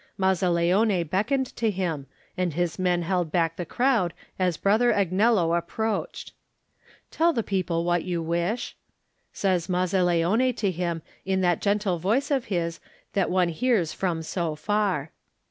[0.17, 6.33] Mazzaleone beckoned to him, and his men held back the crowd as Brother Agnello approached.
[7.11, 8.75] "Tell the people what you wish,
[9.31, 12.79] says Mazzaleone to him in that gentle voice of his
[13.13, 15.11] that one hears from so far.